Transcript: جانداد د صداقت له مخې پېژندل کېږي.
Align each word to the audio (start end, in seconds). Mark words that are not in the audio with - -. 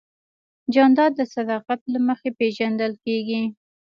جانداد 0.73 1.11
د 1.19 1.21
صداقت 1.35 1.81
له 1.93 1.99
مخې 2.07 2.29
پېژندل 2.39 2.93
کېږي. 3.05 3.41